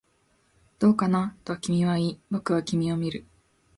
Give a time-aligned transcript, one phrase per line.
[0.79, 3.23] どうかな、と君は言い、僕は君を見る